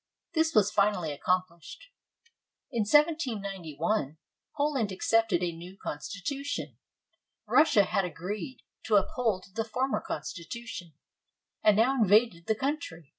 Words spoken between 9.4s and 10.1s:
the former